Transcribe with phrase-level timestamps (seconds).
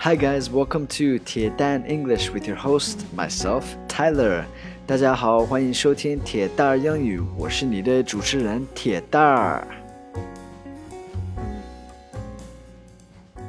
[0.00, 4.44] Hi guys, welcome to 铁蛋 English with your host myself Tyler.
[4.86, 9.66] 大家好，欢迎收听铁蛋儿英语，我是你的主持人铁蛋儿。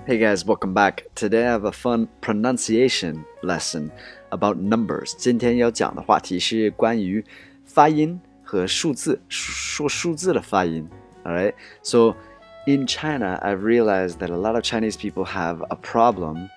[0.07, 1.03] Hey guys, welcome back.
[1.15, 3.91] Today I have a fun pronunciation lesson
[4.29, 5.13] about numbers.
[5.17, 7.23] 今天要讲的话题是关于
[7.65, 10.87] 发音和数字，说数字的发音。
[11.25, 12.15] Alright, so
[12.65, 16.49] in China, I've realized that a lot of Chinese people have a problem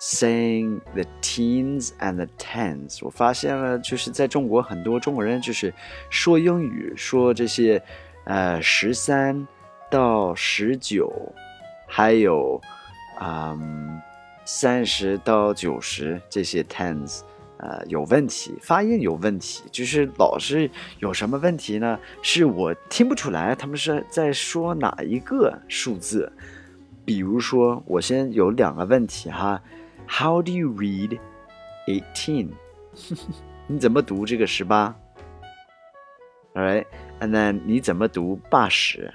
[0.00, 2.98] saying the teens and the tens。
[3.02, 5.72] 我发现了，就是在中国很多中国人就是
[6.08, 7.82] 说英语，说这些
[8.24, 9.46] 呃十三
[9.90, 11.12] 到十九，
[11.86, 12.60] 还有
[13.20, 14.00] 嗯
[14.44, 17.20] 三十到九十这些 tens。
[17.63, 21.97] 呃，有问题，发音有问题，就是老是有什么问题呢？
[22.21, 26.29] 是我听不出来他们是在说哪一个数字。
[27.05, 29.61] 比如说，我先有两个问题哈
[30.09, 31.17] ，How do you read
[31.87, 32.49] eighteen？
[33.67, 34.93] 你怎么读这个十八
[36.55, 39.13] ？All right，and then 你怎么读八十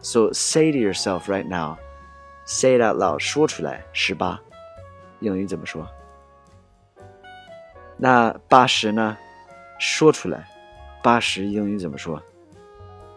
[0.00, 4.40] ？So say to yourself right now，say it out loud，说出来，十八，
[5.20, 5.86] 英语怎么说？
[7.97, 9.17] 那八十呢？
[9.79, 10.45] 说出来，
[11.01, 12.21] 八十英语怎么说？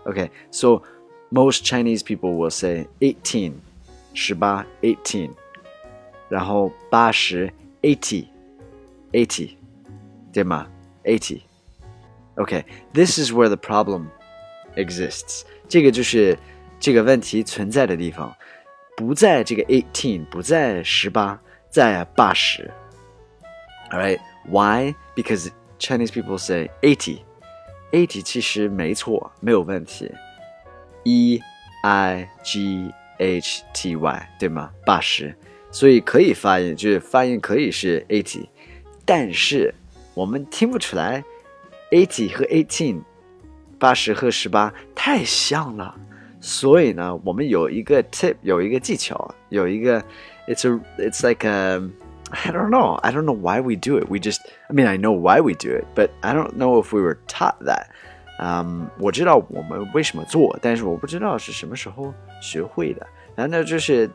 [0.05, 0.83] Okay, so
[1.31, 3.55] most Chinese people will say eighteen，
[4.14, 5.31] 十八 eighteen，
[6.28, 9.56] 然后八十 eighty，eighty，
[10.33, 10.69] 对吗？
[11.05, 14.06] eighty。Okay, this is where the problem
[14.77, 15.42] exists。
[15.69, 16.39] 这个就是
[16.78, 18.33] 这个问题存在的地方，
[18.97, 22.70] 不在这个 eighteen，不在十八，在八十。
[23.91, 24.20] All right.
[24.48, 24.95] Why?
[25.14, 27.20] Because Chinese people say eighty.
[27.92, 30.11] Eighty 其实没错，没有问题。
[31.05, 31.41] E
[31.83, 34.70] I G H T Y 对吗？
[34.86, 35.34] 八十，
[35.70, 38.47] 所以可以发音，就是发音可以是 eighty，
[39.05, 39.75] 但是
[40.14, 41.22] 我们听不出来
[41.91, 43.02] eighty 和 eighteen，
[43.79, 45.95] 八十和十八太像了。
[46.40, 50.02] 所以呢，我们有一个 tip，有一个技巧，有一个，
[50.48, 51.80] it's a it's like a
[52.30, 52.99] I don't know.
[53.02, 54.10] I don't know why we do it.
[54.10, 56.92] We just, I mean, I know why we do it, but I don't know if
[56.92, 57.88] we were taught that.
[58.39, 63.08] Um, 我知道我们为什么做，但是我不知道是什么时候学会的。
[63.36, 64.10] 难道就是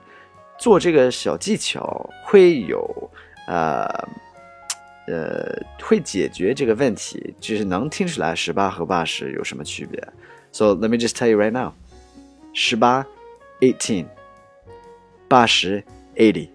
[0.59, 3.11] 做这个小技巧会有
[3.49, 3.87] 呃
[5.07, 7.35] 呃会解决这个问题？
[7.41, 10.01] 就是能听出来十八和八十有什么区别
[10.53, 11.73] ？So let me just tell you right now，
[12.53, 13.05] 十八
[13.61, 14.07] ，eighteen，
[15.29, 15.83] 八十
[16.15, 16.51] ，eighty。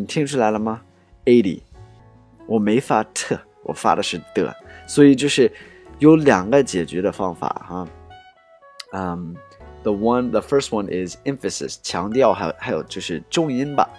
[0.00, 0.82] 你听出来了吗？
[1.24, 1.62] eighty，
[2.46, 4.54] 我没发特，我发的是的，
[4.86, 5.50] 所以就是
[5.98, 7.88] 有两个解决的方法哈。
[8.92, 13.90] 嗯、um,，the one the first one is emphasis，强调还有还有就是重音吧。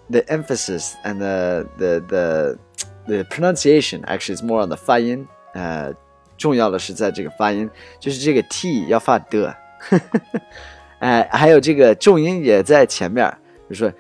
[0.10, 2.58] the emphasis and the the the
[3.06, 5.28] the pronunciation actually is more on the 发音。
[5.54, 5.94] 呃，
[6.38, 7.70] 重要的是在这个发音，
[8.00, 9.56] 就是这个 t 要发的。
[11.03, 13.29] 哎，还有这个重音也在前面，
[13.69, 13.93] 比如说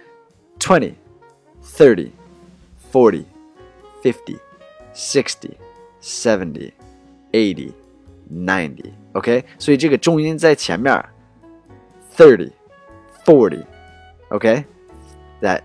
[0.60, 0.94] twenty,
[1.60, 2.10] thirty,
[2.92, 3.24] forty,
[4.00, 4.38] fifty,
[4.94, 5.50] sixty,
[6.00, 6.70] seventy,
[7.32, 7.72] eighty,
[8.30, 8.92] ninety.
[9.14, 11.04] OK，所以这个重音在前面
[12.16, 12.52] ，thirty,
[13.24, 13.64] forty.
[14.28, 14.64] OK,
[15.40, 15.62] that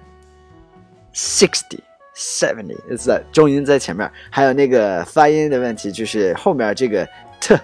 [1.13, 1.81] sixty,
[2.15, 7.07] seventy is that 重音在前面，还有那个发音的问题，就是后面这个
[7.39, 7.55] t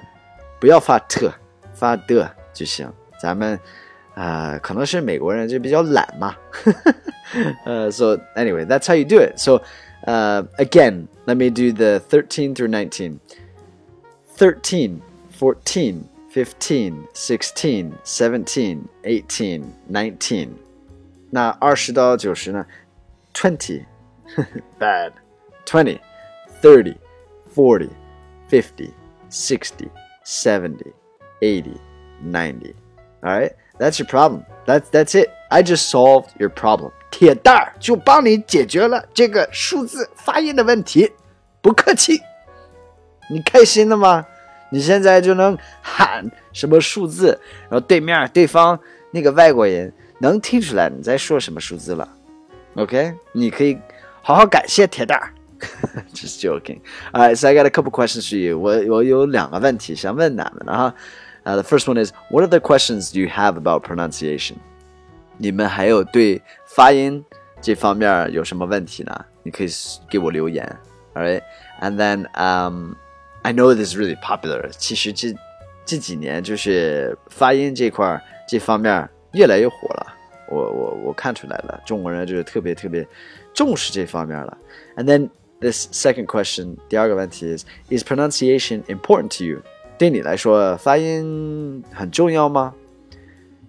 [0.59, 1.27] 不要发 t，
[1.73, 2.87] 发的就行。
[3.22, 3.58] 咱们
[4.14, 6.36] 啊、呃，可能是美国人就比较懒嘛。
[7.64, 9.36] 呃、 uh,，so anyway, that's how you do it.
[9.36, 9.62] So,
[10.06, 13.20] uh, again, let me do the 13 through 19.
[14.36, 15.00] 13,
[15.38, 20.48] 14, 15, 16, 17, 18, 19.
[21.30, 22.64] 那二十到九十呢？
[23.34, 23.84] 20,
[24.78, 25.12] bad.
[25.66, 25.98] 20,
[26.62, 26.96] 30,
[27.54, 27.90] 40,
[28.48, 28.92] 50,
[29.28, 29.90] 60,
[30.24, 30.92] 70,
[31.40, 31.80] 80,
[32.22, 32.74] 90.
[33.22, 34.44] All right, that's your problem.
[34.66, 35.30] That's that's it.
[35.50, 36.92] I just solved your problem.
[37.10, 41.10] 铁蛋儿就帮你解决了这个数字发音的问题，
[41.62, 42.20] 不客气。
[43.30, 44.26] 你开心了吗？
[44.70, 47.40] 你现在就能喊什么数字，
[47.70, 48.78] 然后对面对方
[49.10, 52.06] 那个外国人能听出来你在说什么数字了。
[52.74, 53.78] OK，你可以
[54.22, 55.32] 好好感谢铁蛋儿。
[56.14, 56.80] Just joking.
[57.12, 58.58] Alright, so I got a couple questions for you.
[58.58, 60.94] 我我有两个问题想问咱们的哈。
[61.44, 64.56] Uh, the first one is, what other questions do you have about pronunciation?
[65.38, 67.24] 你们还有对发音
[67.60, 69.24] 这方面有什么问题呢？
[69.42, 69.68] 你可以
[70.10, 70.76] 给我留言。
[71.14, 71.42] Alright,
[71.80, 72.94] and then um,
[73.42, 74.68] I know this is really popular.
[74.76, 75.34] 其实这
[75.86, 80.14] 这几年就是发音这块这方面越来越火了。
[80.50, 83.06] 我我我看出来了，中国人就是特别特别
[83.54, 84.56] 重视这方面了。
[84.96, 85.30] And then
[85.60, 89.62] this second question，第二个问题 is is pronunciation important to you？
[89.97, 92.73] 对你来说，发音很重要吗？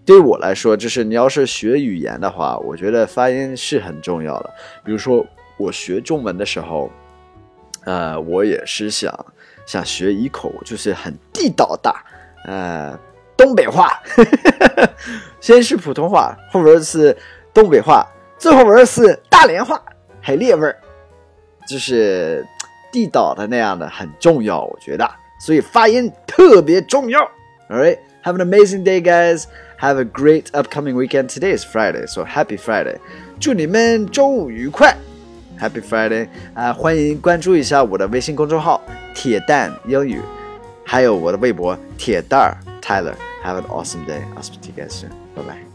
[0.06, 4.50] 对我来说，就是你要是学语言的话，我觉得发音是很重要的。
[4.84, 5.24] 比如说
[5.56, 6.90] 我学中文的时候，
[7.84, 9.14] 呃，我也是想
[9.64, 11.94] 想学一口就是很地道的，
[12.44, 12.98] 呃，
[13.36, 13.98] 东北话，
[15.40, 17.16] 先是普通话，后边是
[17.54, 18.06] 东北话，
[18.36, 19.80] 最后边是大连话，
[20.20, 20.76] 还列味儿，
[21.66, 22.44] 就是
[22.92, 25.10] 地道的那样的很重要，我觉得，
[25.43, 27.19] 所以发音特别重要。
[27.69, 29.45] All right, have an amazing day, guys.
[29.79, 31.29] Have a great upcoming weekend.
[31.29, 32.97] Today is Friday, so happy Friday.
[33.39, 34.95] 祝你们周五愉快，
[35.59, 36.73] Happy Friday 啊、呃！
[36.73, 38.81] 欢迎关注一下我的微信公众号“
[39.15, 40.19] 铁蛋英语”，
[40.83, 44.21] 还有我的微博“铁蛋儿 Tyler”。Have an awesome day.
[44.35, 45.11] I'll speak to you guys soon.
[45.33, 45.72] Bye bye.